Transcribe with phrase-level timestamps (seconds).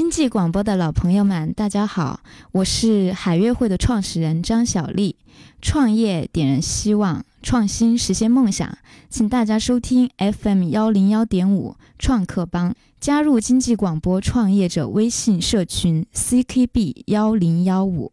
[0.00, 2.20] 经济广播的老朋友们，大家好，
[2.52, 5.14] 我是海悦会的创始人张小丽。
[5.60, 8.78] 创业点燃希望，创新实现梦想，
[9.10, 18.10] 请大家收听 FM 幺零幺点五创客帮，加入经济广播创业者微信社群 CKB 幺零幺五。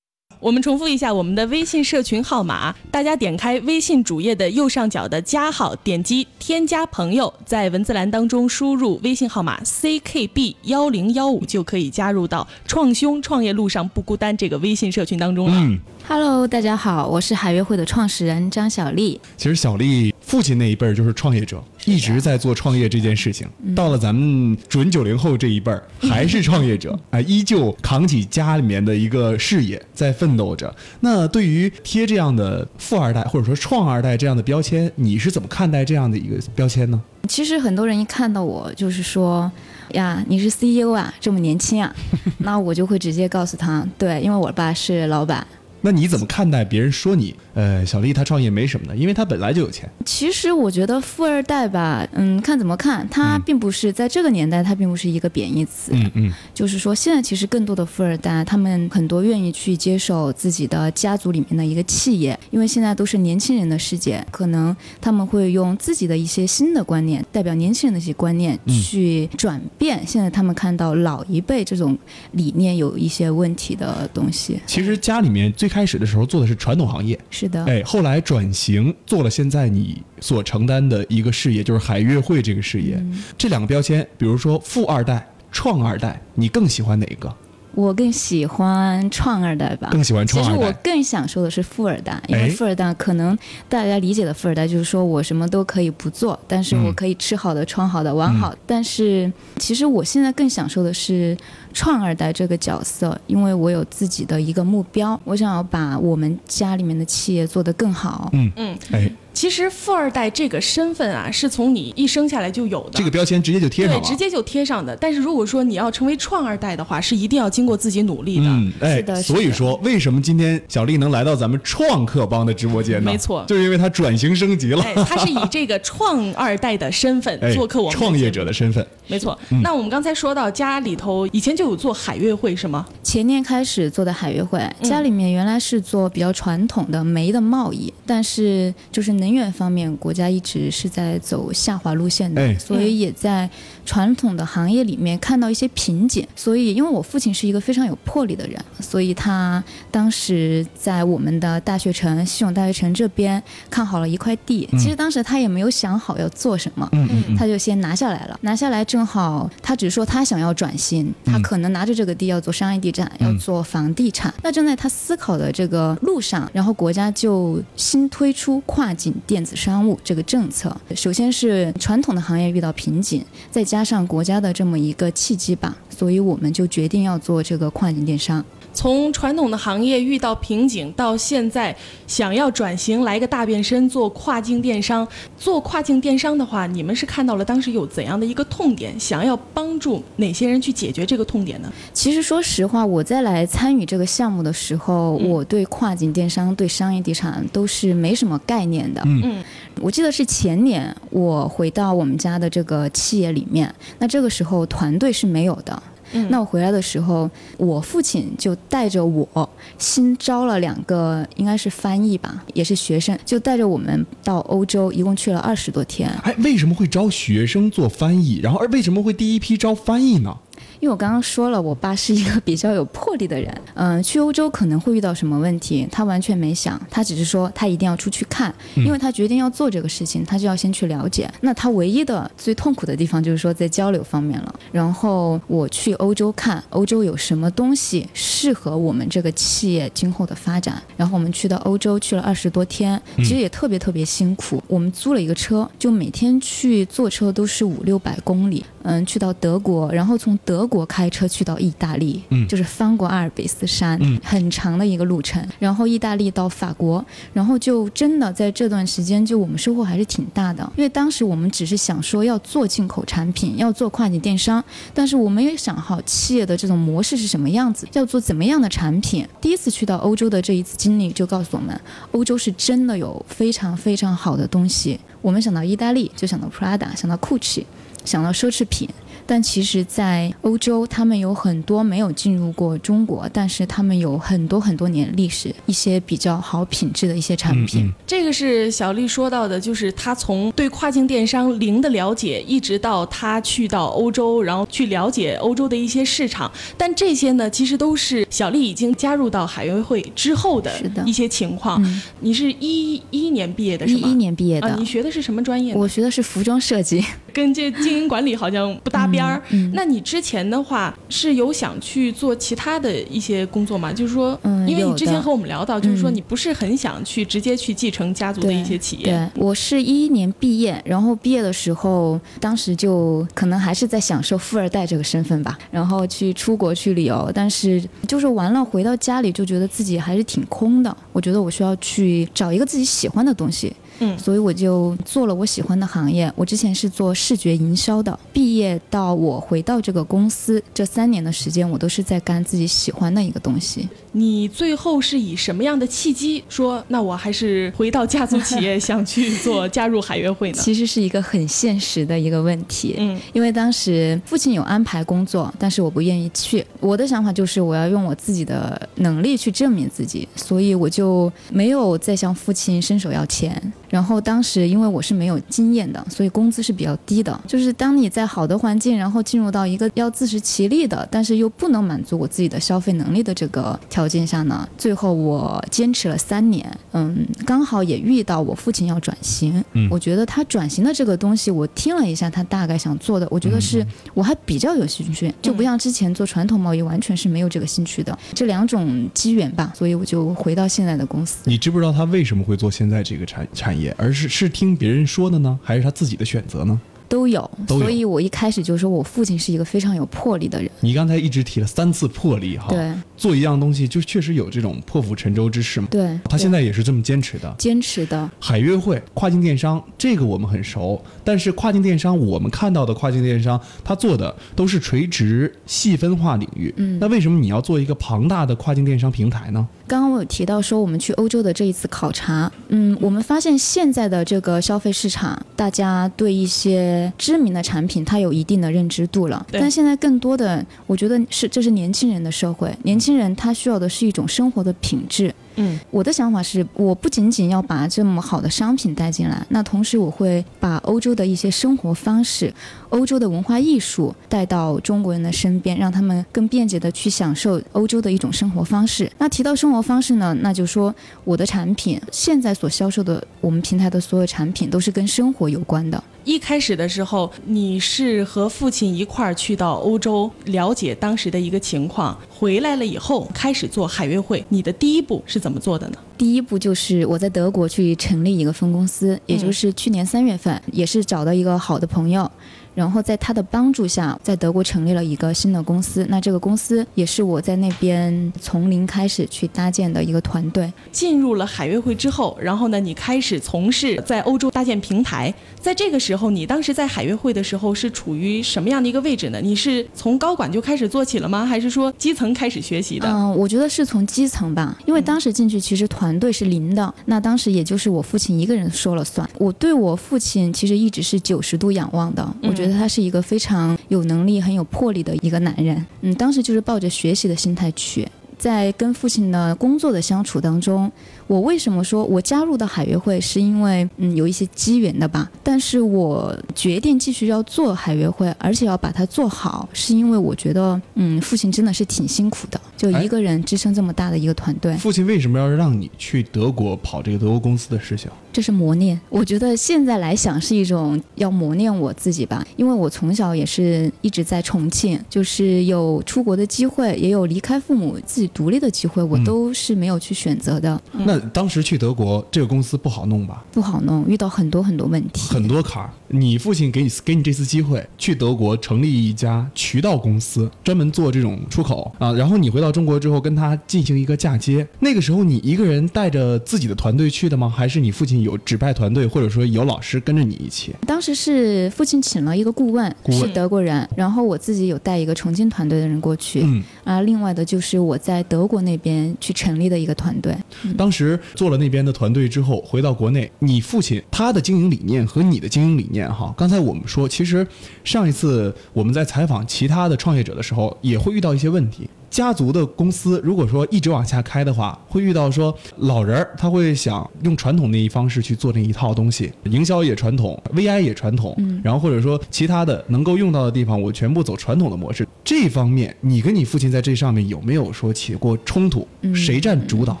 [0.40, 15.56] 我们重复一下我们的微信社群号码，大家点开微信主页的右上角的加号，点击添加朋友，在文字栏当中输入微信号码 ckb 幺零幺五，就可以加入到创兄创业路上不孤单这个微信社群当中了。
[15.56, 19.20] 嗯，Hello，大家好，我是海悦会的创始人张小丽。
[19.36, 23.48] 其实小丽父亲那一辈儿就是创业者，一直在做创业这件事情。
[23.74, 30.72] 到了咱们准九零后这一辈儿，还是创业者，啊、依旧扛起家里面的一个事业，在奋斗着。
[31.00, 37.00] 那对于贴这样的富二代或者说创二代这样的标签，你是怎么看待这样的一个标签呢？
[37.26, 39.50] 其实很多人一看到我，就是说
[39.92, 41.90] 呀，你是 CEO 啊，这么年轻啊，
[42.40, 45.46] 那我就会直接告诉他，对，因为我爸是老板。
[45.80, 49.88] 那你怎么看待别人说你，呃，小丽她创业没什么的，因为她本来就有钱。
[50.04, 55.92] 其实我觉得富二代吧，嗯，看怎么看，他并不是在这个年代，他并不是一个贬义词。
[55.94, 70.04] 嗯嗯，就是说，现在其实更多的富二代，他们很多愿意去接受自己的家族里面的一个企业，因为现在都是年轻人的世界，可能他们会用自己的一些新的观念，代表年轻人的一些观念嗯去转变。
[70.06, 71.96] 现在他们看到老一辈这种
[72.32, 74.60] 理念有一些问题的东西。
[74.66, 82.94] 其实家里面最开始的时候做的是传统行业，是的，哎，后来转型做了现在你所承担的一个事业，就是海悦会这个事业。
[82.96, 87.34] 嗯这两个标签，比如说富二代、创二代，你更喜欢哪个？
[87.78, 89.88] 我更喜欢创二代吧。
[89.92, 90.72] 更喜欢创其实我？
[90.82, 98.52] 更享受的是富二代，因为哎富二代可能大家理解的富二代就是说我什么都可以不做，但是我嗯可以吃好的、穿好的、玩好。
[98.66, 101.36] 但是其实我现在更享受的是
[101.72, 108.28] 创二代这个角色，因为我有自己的一个目标，我想要把我们家里面的企业做得更好。
[108.32, 112.98] 嗯嗯，哎，其实富二代这个身份啊，是从你一生下来就有的。
[112.98, 114.04] 这个标签直接就贴上对，了。
[114.04, 114.96] 直接就贴上的。
[114.96, 118.46] 但是如果说你要成为创二代的话，是一定要经过自己努力的。
[118.46, 123.12] 嗯，哎是的，是的所以说为什么今天小丽能来到咱们创客帮的直播间呢？
[123.12, 128.84] 没错就是因为她转型升级了，哎，他是以这个创二代的身份 哎，做客我们创业者的身份。
[129.06, 129.38] 没错。
[129.52, 132.84] 嗯那我们刚才说到家里头以前就有做海悦会是吗？
[133.04, 143.48] 前年开始做的海悦会，家里面原来是做比较传统的煤的贸易，但是就是能源方面，国家一直是在走下滑路线的，哎所以也在
[143.84, 146.26] 传统的行业里面看到一些瓶颈。
[146.36, 156.88] 所以，因为我父亲是一个非常有魄力的人，所以他当时在我们的大学城西永大学城这边看好了一块地，其实当时他也没有想好要做什么，
[157.36, 158.38] 他就先拿下来了。
[158.42, 164.32] 拿下来正好，他只是说他想要转型，他可能拿着这个地要做商业地产，嗯要做房地产。
[164.42, 170.74] 那正在他思考的这个路上，然后国家就新推出跨境电子商务这个政策。
[170.94, 178.44] 首先是传统的行业遇到瓶颈，再加上国家的这么一个契机吧，所以我们就决定要做这个跨境电商。
[178.78, 185.04] 从传统的行业遇到瓶颈，到现在想要转型，来个大变身做跨境电商。
[185.36, 191.68] 做跨境电商的话，你们是看到了当时有怎样的一个痛点，想要帮助哪些人去解决这个痛点呢？
[191.92, 199.02] 其实说实话，我在来参与这个项目的时候，我对跨境电商、对商业地产都是没什么概念的。
[199.06, 199.44] 嗯嗯
[199.80, 205.82] 我记得是前年我回到我们家的这个企业里面，那这个时候团队是没有的。
[206.12, 209.48] 嗯那我回来的时候，我父亲就带着我
[209.78, 216.08] 新招了两个，应该是翻译吧，也是学生，就带着我们到欧洲，一共去了二十多天。
[216.22, 218.40] 哎，为什么会招学生做翻译？
[218.42, 220.36] 然后，而为什么会第一批招翻译呢？
[220.80, 231.28] 因为我刚刚说了，我爸是一个比较有魄力的人，嗯、 去欧洲可能会遇到什么问题，他完全没想，他只是说他一定要出去看，因为他决定要做这个事情，他就要先去了解。
[231.40, 234.54] 那他唯一的最痛苦的地方就是说在交流方面了。
[234.70, 238.08] 然后我去欧洲看，欧洲有什么东西
[238.38, 240.80] 适合我们这个企业今后的发展。
[240.96, 244.62] 然后我们去到欧洲去了二十多天，其实也特别特别辛苦。
[244.68, 255.44] 我们租了一个车，就每天去坐车都是五六百公里，嗯，去到德国，然后从德国开车去到意大利，嗯就是翻过阿尔卑斯山，嗯很长的一个路程。
[255.58, 260.62] 然后意大利到法国，然后就真的在这段时间，就我们收获还是挺大的。
[260.76, 264.62] 因为当时我们只是想说要做进口产品，要做跨境电商，
[264.94, 269.26] 但是我没有想好企业的这种模式是什么样子，要做怎么样的产品。
[269.40, 271.80] 第一次去到欧洲的这一次经历，就告诉我们，
[272.12, 275.00] 欧洲是真的有非常非常好的东西。
[275.22, 277.64] 我们想到意大利，就想到 Prada，想到 Gucci，
[278.04, 278.86] 想到奢侈品。
[279.28, 287.84] 但其实，在欧洲，他们有很多没有进入过中国，但是他们有很多很多年历史，一些比较好品质的一些产品。
[287.84, 296.50] 嗯这个是小丽说到的，就是她从对跨境电商零的了解，一直到她去到欧洲，然后去了解欧洲的一些市场。
[296.78, 300.72] 但这些呢，其实都是小丽已经加入到海运会之后的
[301.04, 301.82] 一些情况。
[301.84, 304.08] 嗯你是一一年毕业的是吗？
[304.08, 305.74] 一一年毕业的，啊，你学的是什么专业？
[305.74, 307.04] 我学的是服装设计。
[307.38, 309.40] 跟这经营管理好像不搭边儿。
[309.50, 313.92] 嗯嗯那你之前的话是有想去做其他的一些工作吗？
[313.92, 319.04] 就是说，嗯因为你之前和我们聊到，就是说嗯你不是很想去直接去继承家族的一些企业。
[319.04, 333.72] 对，我是一一年毕业，然后毕业的时候，当时就可能还是在享受富二代这个身份吧，然后去出国去旅游，但是就是完了回到家里就觉得自己还是挺空的，我觉得我需要去找一个自己喜欢的东西。
[334.00, 336.32] 嗯所以我就做了我喜欢的行业。
[336.36, 343.88] 我之前是做视觉营销的，毕业到我回到这个公司这三年的时间，我都是在干自己喜欢的一个东西。
[344.12, 350.58] 你最后是以什么样的契机说，那我还是回到家族企业，想去做加入海悦会呢？
[350.60, 352.96] 其实是一个很现实的一个问题。
[352.98, 356.64] 嗯因为当时父亲有安排工作，但是我不愿意去。
[356.80, 363.60] 我的想法就是我要用我自己的能力去证明自己，所以我就没有再向父亲伸手要钱。
[363.88, 367.38] 然后当时因为我是没有经验的，所以工资是比较低的。
[367.46, 376.70] 就是当你在好的环境，然后进入到一个要自食其力的，但是又不能满足我自己的消费能力的这个条件下呢，最后我坚持了三年。
[376.92, 388.16] 嗯，刚好也遇到我父亲要转型，嗯我觉得他转型的这个东西，我听了一下他大概想做的，我觉得是我还比较有兴趣，就不像之前做传统贸易完全是没有这个兴趣的。
[388.34, 391.38] 这两种机缘吧，所以我就回到现在的公司。
[391.44, 393.77] 你知不知道他为什么会做现在这个产产业？
[393.96, 396.80] 而是是听别人说的呢，还是他自己的选择呢？
[397.08, 400.70] 都有，都有所以我一开始就说我父亲是一个非常有魄力的人。
[400.80, 405.88] 你刚才一直提了三次魄力哈，对做一样东西就确实有这种破釜沉舟之势嘛。
[405.90, 407.54] 对，他现在也是这么坚持的。
[407.56, 416.74] 坚持的，海约会跨境电商这个我们很熟，但是跨境电商我们看到的跨境电商，他做的都是垂直细分化领域。
[416.76, 419.66] 嗯那为什么你要做一个庞大的跨境电商平台呢？
[419.88, 435.34] 刚刚我有提到说我们去欧洲的这一次考察，嗯，我们发现现在的这个消费市场，大家对一些知名的产品它有一定的认知度了，但现在更多的，我觉得是这是年轻人的社会，年轻人他需要的是一种生活的品质。
[435.58, 442.52] 嗯我的想法是，我不仅仅要把这么好的商品带进来，那同时我会把欧洲的一些生活方式、
[442.88, 449.10] 欧洲的文化艺术带到中国人的身边，让他们更便捷的去享受欧洲的一种生活方式。
[449.18, 450.94] 那提到生活方式呢，那就说
[451.24, 456.02] 我的产品现在所销售的我们平台的所有产品都是跟生活有关的。
[456.28, 464.44] 一开始的时候，你是和父亲一块儿去到欧洲了解当时的一个情况，回来了以后开始做海运会。
[464.50, 465.94] 你的第一步是怎么做的呢？
[466.18, 472.30] 第一步就是我在德国去成立一个分公司，也就是去年三月份，也是找到一个好的朋友。
[472.78, 476.06] 然后在他的帮助下，在德国成立了一个新的公司。
[476.08, 480.72] 那这个公司也是我在那边从零开始去搭建的一个团队。
[480.92, 485.34] 进入了海悦会之后，然后呢，你开始从事在欧洲搭建平台。
[485.60, 489.40] 在这个时候，你当时在海悦会的时候是处于什么样的一个位置呢？
[489.42, 491.44] 你是从高管就开始做起了吗？
[491.44, 493.08] 还是说基层开始学习的？
[493.08, 499.28] 嗯，我觉得是从基层吧，因为当时进去其实团队是零的，那当时也就是我父亲一个人说了算。
[499.36, 505.86] 我对我父亲其实一直是九十度仰望的，我觉得他是一个非常有能力、很有魄力的一个男人。
[506.00, 508.08] 嗯，当时就是抱着学习的心态去。
[508.38, 510.90] 在跟父亲的工作的相处当中，
[511.28, 515.30] 我为什么说我加入到海悦会，是因为嗯有一些机缘的吧？
[515.44, 528.10] 但是我决定继续要做海悦会，而且要把它做好，是因为我觉得嗯父亲真的是挺辛苦的，就一个人支撑这么大的一个团队，父亲为什么要让你去德国跑这个德国公司的事情？
[528.32, 528.98] 这是磨练。
[529.08, 543.44] 我觉得现在来想是一种要磨练我自己吧，因为我从小也是一直在重庆，就是有出国的机会，也有离开父母自己独立的机会，我嗯都是没有去选择的，那当时去德国这个公司不好弄吧？
[543.52, 545.28] 不好弄，遇到很多很多问题。
[545.28, 545.90] 很多坎儿。
[546.06, 552.12] 你父亲给你给你这次机会，去德国成立一家渠道公司，专门做这种出口啊。
[552.12, 554.66] 然后你回到到中国之后跟他进行一个嫁接。
[554.78, 557.48] 那个时候你一个人带着自己的团队去的吗？
[557.48, 560.74] 还是你父亲有指派团队，或者说有老师跟着你一起？
[560.86, 570.36] 当时是父亲请了一个顾问，顾问是德国人，然后我自己有带一个重庆团队的人过去，嗯，啊，另外的就是我在德国那边去成立的一个团队。
[570.76, 577.46] 当时做了那边的团队之后，回到国内，你父亲他的经营理念和你的经营理念，哈，刚才我们说，其实
[577.84, 581.88] 上一次我们在采访其他的创业者的时候，也会遇到一些问题。
[582.10, 595.06] 家族的公司如果说一直往下开的话，会遇到说老人儿他会想用传统那一方式去做那一套东西，营销也传统，VI 也传统，然后或者说其他的能够用到的地方，我全部走传统的模式。
[595.22, 598.88] 这方面，你跟你父亲在这上面有没有说起过冲突？
[599.14, 600.00] 谁占主导？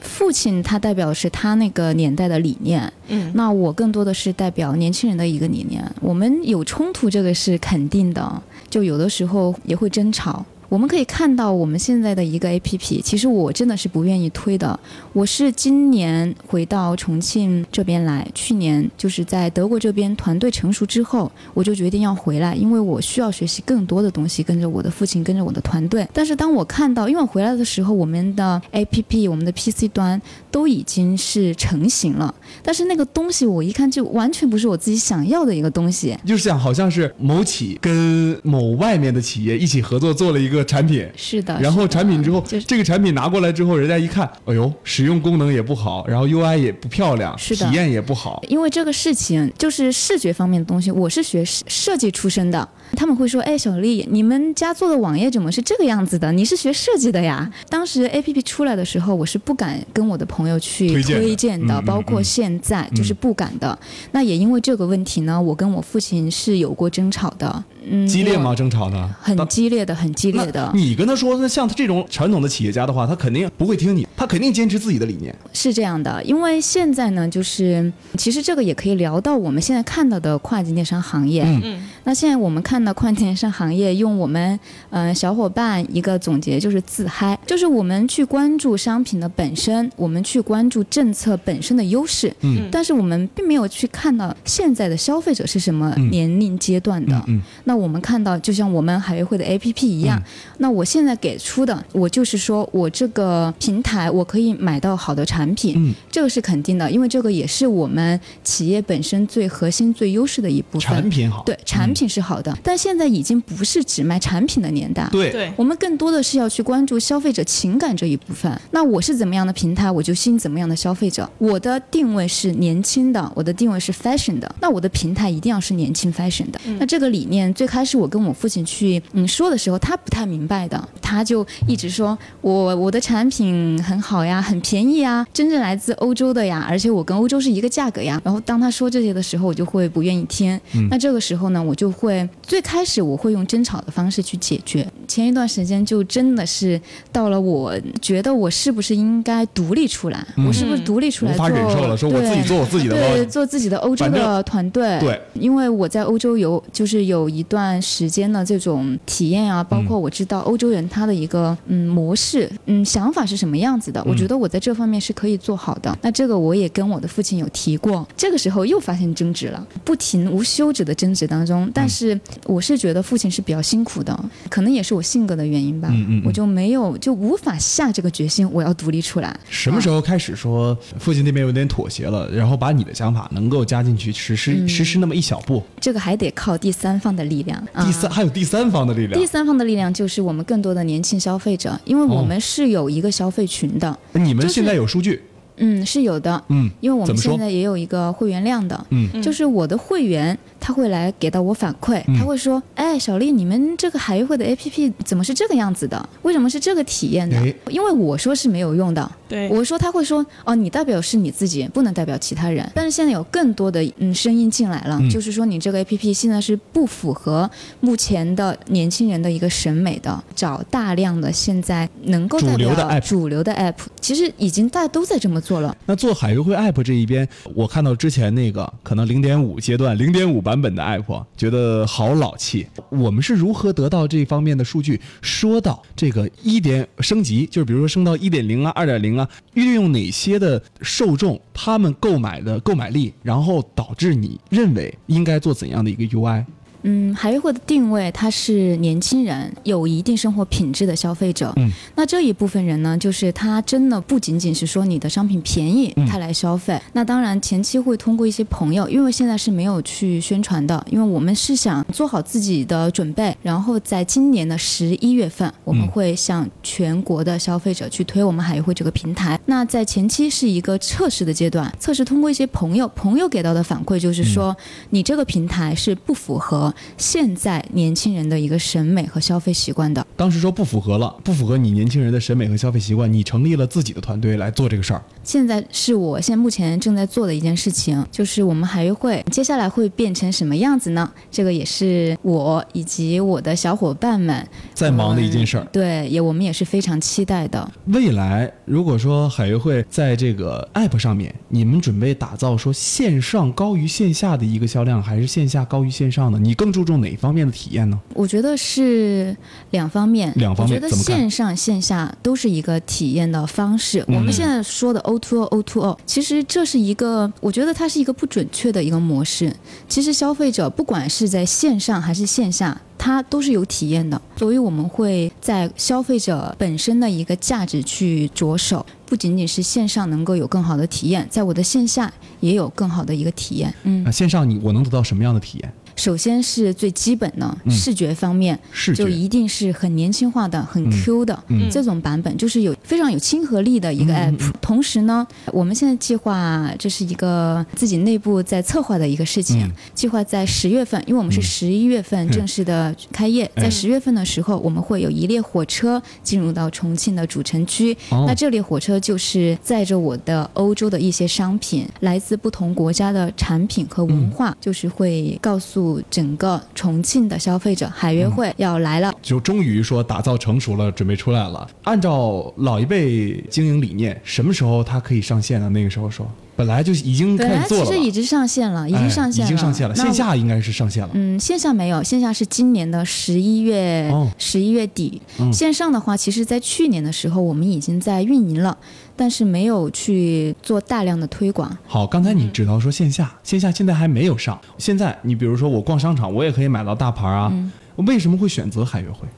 [0.00, 5.84] 父亲他代表的是他那个年代的理念，嗯，那我更多的是代表年轻人的一个理念。
[6.00, 10.44] 我们有冲突，这个是肯定的，就有的时候也会争吵。
[10.70, 14.78] 我们可以看到我们现在的一个 A P P，其实我真的是不愿意推的。
[15.12, 26.06] 我是今年回到重庆这边来，去年就是在德国这边团队成熟之后，我就决定要回来，因为我需要学习更多的东西，跟着我的父亲，跟着我的团队。
[26.12, 30.22] 但是当我看到，因为我回来的时候，我们的 A P P、我们的 P C 端
[30.52, 36.16] 都已经是成型了，但是那个东西我一看就完全不是我自己想要的一个东西。
[36.24, 48.42] 就是想好像是某企跟某外面的企业一起合作做了一个产品，是的，然后产品之后，就是这个产品拿过来之后，人家一看，哎呦，使用功能也不好，然后 UI 也不漂亮，是的体验也不好。
[48.48, 56.30] 因为这个事情就是视觉方面的东西，我是学设设计出身的，他们会说：“哎，小丽，你们家做的网页怎么是这个样子的？
[56.32, 63.76] 你是学设计的呀？”当时 APP 出来的时候，我是不敢跟我的朋友去推荐的包括嗯现在就是不敢的。
[64.12, 68.54] 那也因为这个问题呢，我跟我父亲是有过争吵的，嗯，激烈吗？？
[68.54, 69.08] 争吵呢？
[69.20, 75.34] 很激烈的，很激烈的，你跟他说，那像他这种传统的企业家的话，他肯定不会听你，他肯定坚持自己的理念。
[75.52, 76.22] 是这样的。
[76.24, 81.42] 因为现在呢，就是其实这个也可以聊到我们现在看到的跨境电商行业。
[81.44, 84.58] 嗯嗯那现在我们看到跨境电商行业，用我们
[84.88, 97.22] 呃小伙伴一个总结就是自嗨，就是我们去关注商品的本身，我们去关注政策本身的优势，嗯但是我们并没有去看到现在的消费者是什么年龄阶段的。
[97.28, 100.20] 嗯那我们看到，就像我们海悦会的 APP 一样，
[100.58, 110.80] 那我现在给出的，我就是说我这个平台我可以买到好的产品，嗯这个是肯定的，因为这个也是我们企业本身最核心、最优势的一部分。
[110.80, 111.44] 产品好。
[111.44, 115.08] 对，产品是好的，但现在已经不是只卖产品的年代。
[115.12, 118.50] 对对，我们更多的是要去关注消费者情感这一部分。
[118.72, 121.30] 那我是怎么样的平台，我就吸引怎么样的消费者。
[121.38, 126.60] 我的定位是年轻的，我的定位是 fashion 的，那我的平台一定要是年轻 fashion 的。
[126.80, 138.18] 那这个理念最开始我跟我父亲去嗯说的时候，他不太明白的，他就一直说我我的产品很好呀，很便宜呀，真正来自欧洲的呀，而且我跟欧洲是一个价格呀。
[138.24, 140.58] 然后当他说这些的时候，我就会不愿意听。
[140.90, 144.90] 那这个时候呢，我就会最开始我会用争吵的方式去解决。
[145.06, 146.80] 前一段时间就真的是
[147.12, 150.26] 到了，我觉得我是不是应该独立出来？
[150.48, 151.46] 我是不是独立出来无做？
[151.46, 154.98] 法忍受了，说我自己对做我自己的对，做自己的欧洲的团队。
[155.00, 165.98] 对，因为我在欧洲有就是有一段时间的这种体验啊，包括我知道欧洲人他的一个嗯模式，嗯想法是什么样子的，我觉得我在这方面是可以做好的。
[166.00, 171.68] 那这个我也跟我的父亲有提过，这个时候又发现争执了，不停无休止的争执当中。
[171.74, 174.16] 但是我是觉得父亲是比较辛苦的，
[174.48, 179.36] 可能也是我性格的原因吧，嗯嗯嗯我就没有就无法下这个决心，我要独立出来。
[179.48, 185.62] 什么时候开始说父亲那边有点妥协了，然后把你的想法能够加进去实施嗯实施那么一小步？
[185.80, 187.60] 这个还得靠第三方的力量。
[187.84, 189.26] 第三啊还有第三方的力量第。
[189.30, 195.22] 三方的力量就是我们更多的年轻消费者，因为我们是有一个消费群的，就是你们现在有数据？
[195.62, 200.36] 嗯，是有的，嗯因为我们现在也有一个会员量的，嗯就是我的会员
[200.70, 206.08] 他会来给到我反馈，他会说，哎，小丽，你们这个海悦会的 APP 怎么是这个样子的？
[206.22, 207.52] 为什么是这个体验的哎？
[207.68, 212.64] 因为我说是没有用的，对，我说他会说哦，你代表是你自己，不能代表其他人。
[212.72, 217.50] 但是现在有更多的嗯声音进来了，嗯就是说你这个 A P P 现在是不符合
[217.80, 225.76] 目前的年轻人的一个审美的，找大量的现在能够代主流的表主流的 app，其实已经大家都在这么做了。
[225.86, 232.66] 那做海悦会 App 这一边，我看到之前那个可能零点五阶段、零点五版本的 App，觉得好老气。
[232.88, 235.00] 我们是如何得到这方面的数据？
[235.22, 246.44] 说到这个一点升级，就是比如说升到一点零啊、二点零啊，运用哪些的受众，他们购买的购买力，然后导致你认为应该做怎样的一个 UI？
[246.82, 251.52] 嗯，海悦会的定位，它是年轻人有一定生活品质的消费者。
[251.56, 256.80] 嗯，那这一部分人呢，就是他真的不仅仅是说你的商品便宜，嗯他来消费。
[256.92, 269.38] 那当然前期会通过一些朋友，因为现在是没有去宣传的，因为我们是想做好自己的准备，然后在今年的十一月份，我们嗯会向全国的消费者去推我们海悦会这个平台。
[269.46, 274.56] 那在前期是一个测试的阶段，测试通过一些朋友，朋友给到的反馈就是说，
[274.90, 280.06] 你这个平台是不符合现在年轻人的一个审美和消费习惯的。
[280.16, 285.02] 当时说不符合了，不符合你年轻人的审美和消费习惯，你成立了自己的团队来做这个事儿。
[285.22, 291.10] 现在是我现在目前正在做的一件事情，就是我们海悦会接下来会变成什么样子呢？
[291.30, 295.66] 这个也是我以及我的小伙伴们在忙的一件事儿。
[295.72, 297.70] 对，也我们也是非常期待的。
[297.86, 306.38] 未来如果说海悦会在这个 App 上面，你们准备打造说线上高于线下的一个销量，还是线下高于线上的？
[306.38, 307.98] 你更注重哪方面的体验呢？
[308.12, 309.34] 我觉得是
[309.70, 314.04] 两方面，两方面我觉得线上线下都是一个体验的方式。
[314.08, 319.56] 嗯我们现在说的 O to O O to O，其实这是一个，我觉得它是一个不准确的一个模式。
[319.88, 322.78] 其实消费者不管是在线上还是线下。
[323.02, 333.74] 它都是有体验的，所以我们会在消费者本身的一个价值去着手，不仅仅是线上能够有更好的体验，在我的线下也有更好的一个体验。
[333.84, 335.72] 嗯啊，，线上你我能得到什么样的体验？
[336.00, 337.70] 首先是最基本的嗯。
[337.70, 338.58] 视觉方面，
[338.96, 341.68] 就一定是很年轻化的、很嗯 Q 的、嗯。
[341.70, 344.52] 这种版本，就是有非常有亲和力的一个嗯 app。
[344.62, 349.72] 同时呢，我们现在计划这是一个自己内部在策划的一个事情，嗯。
[349.94, 351.42] 计划在十月份，因为我们是嗯。
[351.42, 357.92] 十一月份正式的开业，哎在十月份的时候，我们会有一列火车进入到重庆的主城区。
[358.08, 358.24] 哦。
[358.26, 364.30] 那这列火车就是载着我的欧洲的一些商品，来自不同国家的产品和文嗯。
[364.30, 369.10] 化，就是会告诉整个重庆的消费者，海约会要来了。
[369.22, 371.66] 就终于说打造成熟了，准备出来了。
[371.84, 375.68] 按照老一辈经营理念，什么时候它可以上线呢？
[375.70, 379.94] 那个时候说，本来就已经开始做了其，实已经上线了，已经上线了，哎已经上线了。
[379.94, 381.10] 线下应该是上线了。
[381.14, 385.20] 嗯，线下没有，线下是今年的十一月哦十一、月底。
[385.38, 388.76] 嗯线上的话，其实在去年的时候我们已经在运营了，
[389.20, 391.76] 但是没有去做大量的推广。
[391.86, 394.58] 好，刚才你指到说线下，线下现在还没有上。
[394.78, 397.50] 现在你比如说我逛商场，我也可以买到大牌啊。
[397.52, 397.70] 嗯
[398.06, 399.28] 为什么会选择海悦会？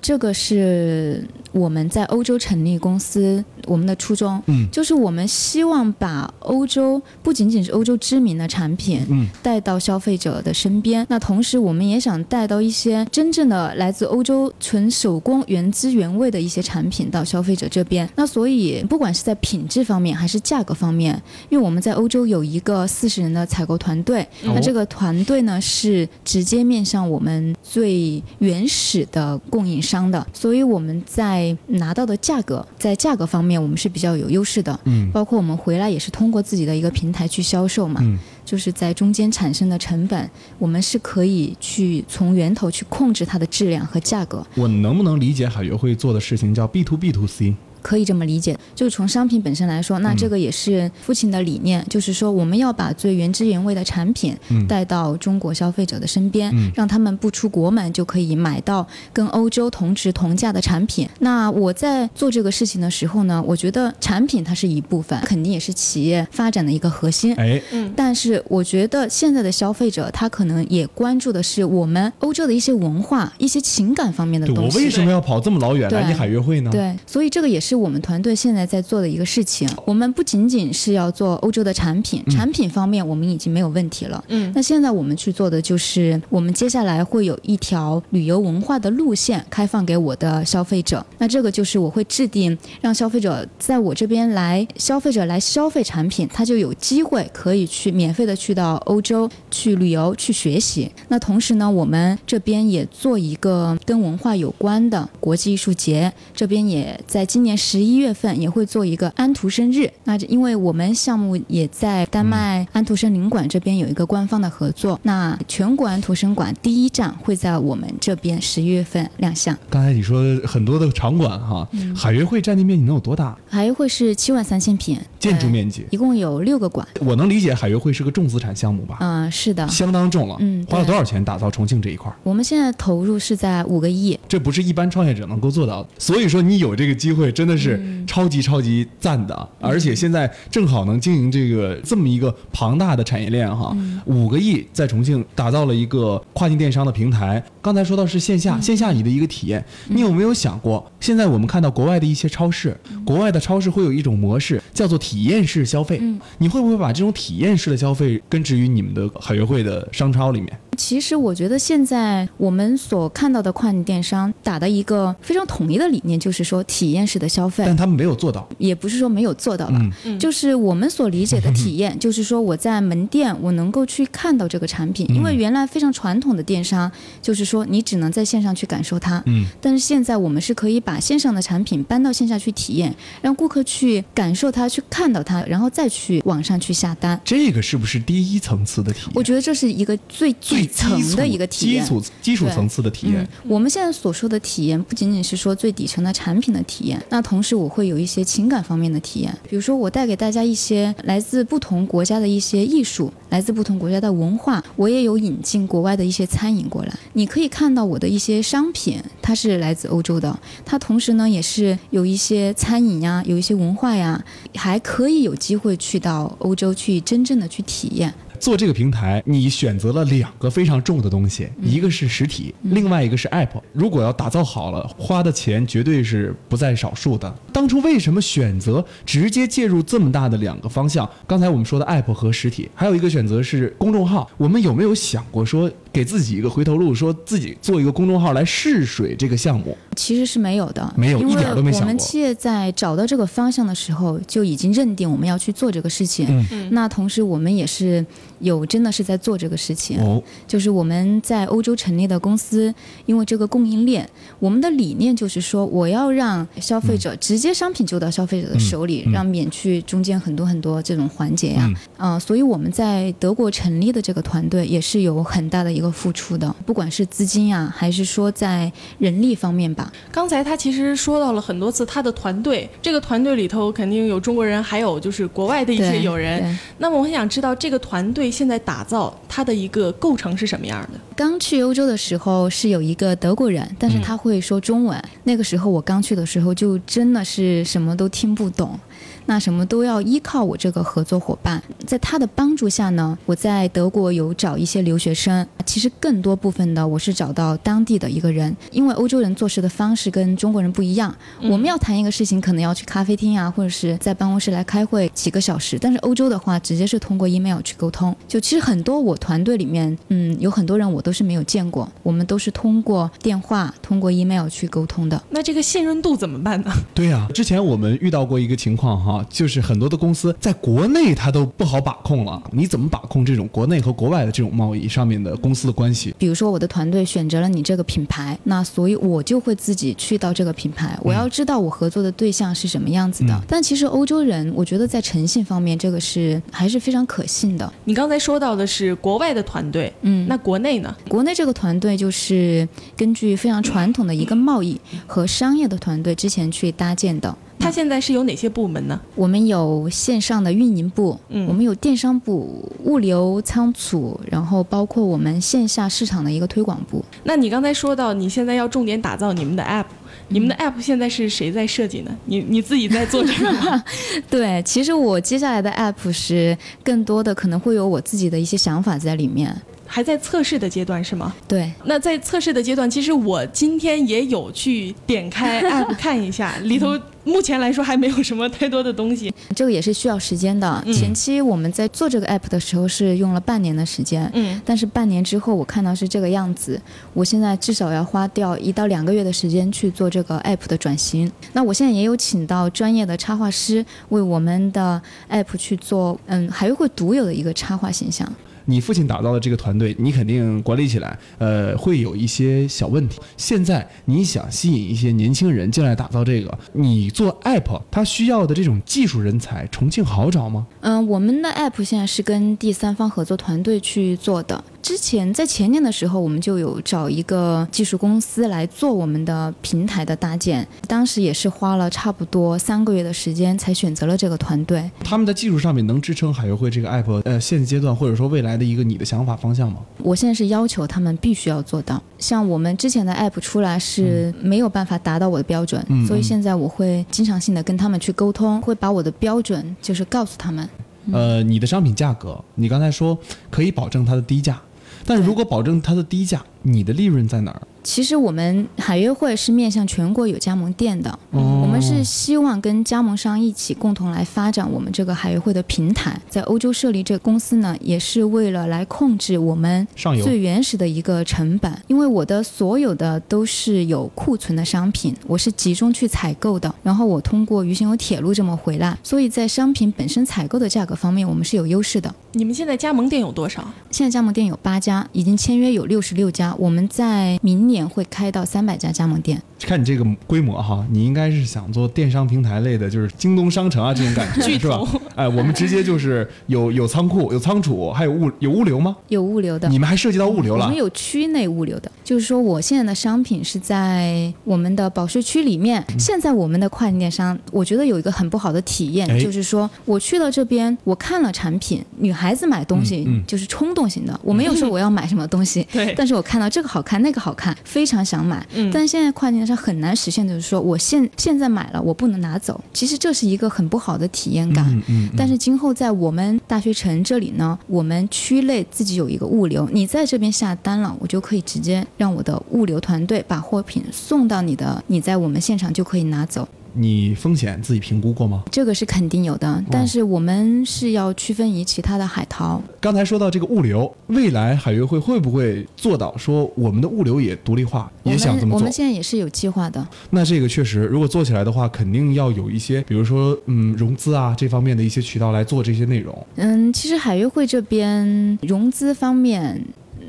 [0.00, 11.06] 这个是我们在欧洲成立公司我们的初衷，嗯就是我们希望把欧洲不仅仅是欧洲知名的产品，嗯带到消费者的身边。
[11.08, 18.08] 那同时，我们也想带到一些真正的来自欧洲纯手工、原汁原味的一些产品到消费者这边。
[18.16, 34.78] 那所以，不管是在品质方面还是价格方面，因为我们在欧洲有一个四十人的采购团队，哦那这个团队呢是直接面向我们最原始的供应商的，所以我们在拿到的价格，在价格方面我们是比较有优势的。
[34.84, 47.54] 嗯包括我们回来也是通过自己的一个平台去销售嘛，嗯就是在中间产生的成本，我们是可以去从源头去控制它的质量和价格，我能不能理解海月会做的事情叫 B to B to C？
[47.82, 48.56] 可以这么理解。
[48.74, 61.08] 就是从商品本身来说，那这个也是父亲的理念，就是说我们要把最原汁原味的产品嗯带到中国消费者的身边，嗯让他们不出国门就可以买到跟欧洲同值同价的产品。
[61.18, 67.34] 那我在做这个事情的时候呢，我觉得产品它是一部分，肯定也是企业发展的一个核心。
[67.34, 67.60] 哎，
[67.96, 74.78] 但是我觉得现在的消费者他可能也关注的是我们欧洲的一些文化、一些情感方面的东西。
[74.78, 76.70] 我为什么要跑这么老远来对你海约会呢？
[76.70, 79.68] 对，所以这个也是我们团队现在在做的一个事情。
[79.84, 84.22] 我们不仅仅是要做欧洲的产品，产品方面我们已经没有问题了。
[84.28, 91.04] 嗯那现在我们去做的就是，我们接下来会有一条旅游文化的路线开放给我的消费者。
[91.18, 100.90] 那这个就是我会制定，让消费者在我这边来，消费者来消费产品，他就有机会可以去免费的去到欧洲去旅游去学习。
[101.08, 109.88] 那同时呢，我们这边也做一个跟文化有关的国际艺术节，这边也在今年十一月份也会做一个安徒生日。
[110.02, 119.56] 那因为我们项目也在丹麦安徒生领馆这边有一个官方的合作，那全国安徒生馆第一站会在我们这边十一月份亮相。
[119.70, 123.38] 刚才你说很多的场馆哈，嗯海悦会占地面积能有多大？
[123.48, 125.86] 海悦会是七万三千平建筑呃面积？
[125.90, 126.84] 一共有六个馆。
[126.98, 128.96] 我能理解海悦会是个重资产项目吧？
[129.00, 132.12] 嗯、是的，相当重了，嗯花了多少钱打造重庆这一块？
[132.24, 134.18] 我们现在投入是在五个亿。
[134.28, 135.88] 这不是一般创业者能够做到的。
[135.96, 139.48] 所以说，你有这个机会，真的的是超级超级赞的。
[139.60, 147.42] 而且现在正好能经营这个这么一个庞大的产业链哈，五个亿在重庆打造了一个跨境电商的平台。
[147.60, 150.90] 刚才说到是线下，线下你的一个体验，你有没有想过？
[150.98, 156.02] 现在我们看到国外的一些超市，国外的超市会有一种模式叫做体验式消费，
[156.38, 160.58] 你会不会把这种体验式的消费根植于你们的海悦汇的商超里面？
[160.82, 169.78] 其实我觉得现在我们所看到的跨境电商打的一个非常统一的理念，就是说体验式的消费，但他们没有做到，也不是说没有做到吧，
[170.18, 176.90] 就是我们所理解的体验， 就是说我在门店我能够去看到这个产品，因为原来非常传统的电商
[177.22, 189.12] 就是说你只能在线上去感受它，嗯，但是现在我们是可以把线上的产品搬到线下去体验，让顾客去感受它，去看到它，然后再去网上去下单，这个是不是第一层次的体验？
[189.14, 190.71] 我觉得这是一个最最。
[190.72, 193.26] 层的一个体验，基础基础层次的体验。
[193.46, 199.32] 我们现在所说的体验，不仅仅是说最底层的产品的体验，那同时我会有一些情感方面的体验。
[199.48, 204.62] 比如说，我带给大家一些来自不同国家的一些艺术，来自不同国家的文化。
[204.76, 214.22] 我也有引进国外的一些餐饮过来，你可以看到我的一些商品，它是来自欧洲的，它同时呢也是有一些餐饮呀，有一些文化呀，
[214.54, 218.12] 还可以有机会去到欧洲去真正的去体验。
[218.42, 223.50] 做这个平台，你选择了两个非常重的东西，一个是实体，另外一个是 App。
[223.72, 227.32] 如果要打造好了，花的钱绝对是不在少数的。
[227.52, 231.08] 当初为什么选择直接介入这么大的两个方向？
[231.24, 234.28] 刚才我们说的 App 和实体，还有一个选择是公众号。
[234.36, 235.70] 我们有没有想过说？
[235.92, 241.86] 给自己一个回头路，说自己做一个公众号来试水这个项目，其实是没有的，没有一点都没想过。
[241.86, 246.26] 我们企业在找到这个方向的时候，就已经认定我们要去做这个事情。
[246.50, 248.02] 嗯，那同时我们也是
[248.42, 250.00] 有真的是在做这个事情。
[250.00, 252.74] 哦，就是我们在欧洲成立的公司，
[253.04, 261.70] 因为这个供应链，我们的理念就是说，我要让消费者直接商品就到消费者的手里，让免去中间很多很多这种环节呀。
[261.98, 265.82] 嗯，所以我们在德国成立的这个团队也是有很大的一。
[265.82, 269.92] 个付出的，不管是资金呀，还是说在人力方面吧。
[270.12, 276.56] 刚才他其实说到了很多次他的团队，这个团队里头肯定有中国人，还有就是国外的一些友人。
[276.78, 280.98] 那么我很想知道，这个团队现在打造它的一个构成是什么样的？
[281.14, 285.00] 刚去欧洲的时候是有一个德国人，但是他会说中文。
[285.24, 288.80] 那个时候我刚去的时候，就真的是什么都听不懂。
[289.26, 295.46] 那什么都要依靠我这个合作伙伴，在他的帮助下呢，我在德国有找一些留学生。
[295.64, 301.14] 其实更多部分的我是找到当地的一个人，因为欧洲人做事的方式跟中国人不一样。
[301.42, 305.78] 我们要谈一个事情，可能要去咖啡厅啊，或者是在办公室来开会几个小时。
[305.78, 308.14] 但是欧洲的话，直接是通过 email 去沟通。
[308.26, 315.22] 就其实很多我团队里面，嗯，有很多人我都是没有见过，我们都是通过电话、通过 email 去沟通的。
[315.30, 316.72] 那这个信任度怎么办呢？
[316.92, 319.11] 对呀，之前我们遇到过一个情况哈。
[319.12, 326.14] 啊，就是很多的公司在国内它都不好把控了，你怎么把控这种国内和国外的这种贸易上面的公司的关系？
[326.18, 333.38] 比如说我的团队选择了你这个品牌，那所以我就会自己去到这个品牌，我要知道我合作的对象是什么样子的。
[333.46, 337.70] 但其实欧洲人，我觉得在诚信方面，这个是还是非常可信的。
[337.84, 340.94] 你刚才说到的是国外的团队，嗯，那国内呢？
[341.08, 347.36] 国内这个团队就是根据非常传统的一个贸易和商业的团队之前去搭建的。
[347.62, 349.00] 它现在是有哪些部门呢？
[349.14, 357.04] 我们有线上的运营部，嗯，我们有电商部、物流仓储，然后包括我们线下市场的一个推广部。
[357.22, 359.86] 那你刚才说到，你现在要重点打造你们的 app，
[360.26, 362.10] 你们的 app 现在是谁在设计呢？
[362.24, 363.84] 你你自己在做这个吗？
[364.28, 369.56] 对，其实我接下来的 app 是更多的可能会有我自己的一些想法在里面。
[369.92, 371.34] 还在测试的阶段是吗？
[371.46, 371.70] 对。
[371.84, 379.30] 那在测试的阶段，其实我今天也有去点开 app 看一下，里头目前来说还没有什么太多的东西。
[379.54, 380.82] 这个也是需要时间的。
[380.94, 384.58] 前期我们在做这个 app 的时候是用了半年的时间，嗯。
[384.64, 386.80] 但是半年之后我看到是这个样子，
[387.12, 391.30] 我现在至少要花掉一到两个月的时间去做这个 app 的转型。
[391.52, 398.26] 那我现在也有请到专业的插画师为我们的 app 去做，嗯，还会独有的一个插画形象。
[398.64, 403.20] 你父亲打造的这个团队，你肯定管理起来，呃，会有一些小问题。
[403.36, 410.66] 现在你想吸引一些年轻人进来打造这个，你做 app，它需要的这种技术人才，重庆好找吗？
[410.80, 414.62] 嗯，我们的 app 现在是跟第三方合作团队去做的。
[414.82, 424.90] 之前在前年的时候，我们就有找一个技术公司来做我们的平台的搭建，当时也是花了差不多三个月的时间才选择了这个团队。
[425.04, 429.78] 他们在技术上面能支撑海约会这个 app 呃现阶段或者说未来的一个你的想法方向吗？
[429.98, 440.68] 我现在是要求他们必须要做到，像我们之前的 app 出来是没有办法达到我的标准，嗯所以现在我会经常性的跟他们去沟通，会把我的标准就是告诉他们。
[441.12, 443.16] 呃，你的商品价格，你刚才说
[443.48, 444.60] 可以保证它的低价，
[445.04, 447.62] 但如果保证它的低价，你的利润在哪儿？
[447.82, 456.20] 其实我们海约会是面向全国有加盟店的，哦我们是希望跟加盟商一起共同来发展我们这个海约会的平台。
[456.28, 472.14] 在欧洲设立这个公司呢，也是为了来控制我们上游最原始的一个成本，因为我的所有的都是有库存的商品，我是集中去采购的，然后我通过鱼行有铁路这么回来，所以在商品本身采购的价格方面，我们是有优势的。
[472.32, 473.64] 你们现在加盟店有多少？
[473.90, 479.40] 现在加盟店有八家，已经签约有六十六家，我们在明年会开到三百家加盟店。
[479.60, 484.80] 看你这个规模哈，你应该是想做电商平台类的，就是京东商城啊这种感觉， 是吧？
[485.14, 488.96] 哎，我们直接就是有有仓库、有仓储，还有物有物流吗？
[489.08, 490.76] 有物流的，你们还涉及到物流了我们？
[490.76, 495.84] 有区内物流的，就是说我现在的商品是在我们的保税区里面。
[495.96, 508.46] 现在我们的跨境电商，我觉得有一个很不好的体验，哎就是说我去了这边，我看了产品，女孩子买东西就是冲动型的，我没有说 我要买什么东西，对但是我看到这个好看，那个好看，非常想买。
[508.54, 512.62] 嗯但是现在跨境电商很难实现，就是说我现现在买了，我不能拿走。
[512.72, 514.66] 其实这是一个很不好的体验感。
[514.70, 528.42] 嗯嗯，但是今后在我们大学城这里呢，我们区内自己有一个物流，你在这边下单了，我就可以直接让我的物流团队把货品送到你的，你在我们现场就可以拿走，你风险自己评估过吗？
[528.50, 529.62] 这个是肯定有的。
[529.70, 538.72] 但是我们是要区分于其他的海淘，刚才说到这个物流，未来海约会会不会做到说我们的物流也独立化，也想这么做我们？
[538.72, 539.86] 现在也是有计划的。
[540.10, 546.26] 那这个确实，如果做起来的话，肯定要有一些，比如说嗯融资啊这方面的一些渠道来做这些内容。
[546.36, 549.62] 嗯，其实海约会这边融资方面。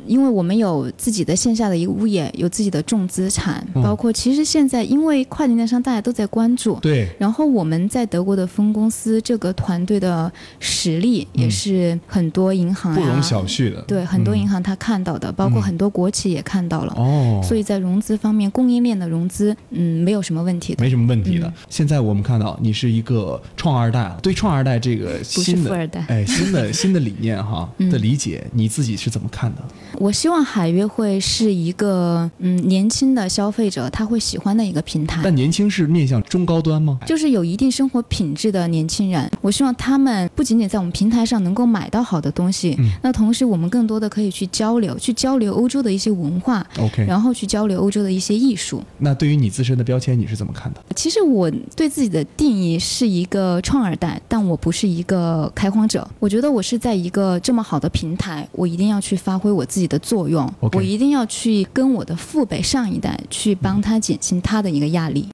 [0.08, 3.84] 因为我们有自己的线下的一个物业，有自己的重资产，嗯。
[3.84, 13.82] 包括其实现在因为跨境电商大家都在关注，对，然后我们在德国的分公司这个团队的实力也是很多银行不容小觑的。
[13.84, 20.84] 对很多银行、他看到的，包括嗯很多国企也看到了，哦，所以在融资方面，供应链的融资，嗯，没有什么问题的。
[20.84, 21.48] 没什么问题的。
[21.48, 21.54] 嗯。
[21.70, 26.06] 现在我们看到你是一个创二代啊，对创二代这个新的富二代。
[26.08, 27.90] 哎新的新的理念哈 嗯。
[27.90, 29.62] 的理解，你自己是怎么看的？
[30.00, 35.22] 我希望海约会是一个嗯年轻的消费者他会喜欢的一个平台。
[35.24, 37.00] 但年轻是面向中高端吗？
[37.06, 48.84] 就是有一定生活品质的年轻人，我希望他们不仅仅在我们平台上能够买到好的东西，嗯那同时我们更多的可以去交流，去交流欧洲的一些文化，OK，然后去交流欧洲的一些艺术。
[48.98, 50.82] 那对于你自身的标签，你是怎么看的？
[50.96, 56.08] 其实我对自己的定义是一个创二代，但我不是一个开荒者。
[56.20, 65.28] 我觉得我是在一个这么好的平台，我一定要去发挥我自己的作用我一定要去跟我的父辈上一代去帮他减轻他的一个压力。